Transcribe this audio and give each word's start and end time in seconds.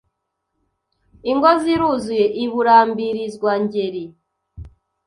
Ingo 1.31 1.51
ziruzuye 1.61 2.25
i 2.43 2.45
Burambirizwangeri 2.51 4.03